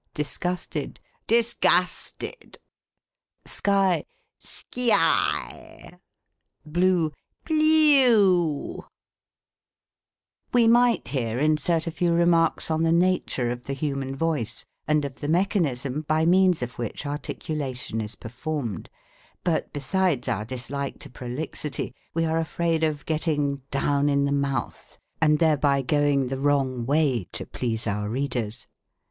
Disgusted," 0.15 0.99
disgasted." 1.37 2.57
Sky," 3.45 4.03
ske— 4.39 4.65
eye." 4.91 5.99
Blue, 6.65 7.11
"ble— 7.45 7.55
ew." 7.61 8.85
We 10.51 10.67
might 10.67 11.09
here 11.09 11.37
insert 11.37 11.85
a 11.85 11.91
few 11.91 12.13
remarks 12.13 12.71
on 12.71 12.81
the 12.81 12.91
nature 12.91 13.49
14 13.49 13.49
THE 13.49 13.55
COMIC 13.55 13.59
ENGLISH 13.59 13.59
GRAMMAR. 13.59 13.59
of 13.59 13.63
the 13.67 13.85
human 13.85 14.15
voice, 14.15 14.65
and 14.87 15.05
of 15.05 15.15
the 15.19 15.27
mechanism 15.27 16.01
by 16.07 16.25
means 16.25 16.63
of 16.63 16.79
which 16.79 17.05
articulation 17.05 18.01
is 18.01 18.15
performed; 18.15 18.89
but 19.43 19.71
besides 19.71 20.27
our 20.27 20.45
dislike 20.45 20.97
to 21.01 21.11
prolixity, 21.11 21.93
we 22.15 22.25
are 22.25 22.39
afraid 22.39 22.83
of 22.83 23.05
getting 23.05 23.57
down 23.69 24.09
in 24.09 24.25
the 24.25 24.31
mouth, 24.31 24.97
and 25.21 25.37
thereby 25.37 25.83
going 25.83 26.29
the 26.29 26.39
wrong 26.39 26.87
way 26.87 27.27
to 27.33 27.45
please 27.45 27.85
our 27.85 28.09
readers. 28.09 28.65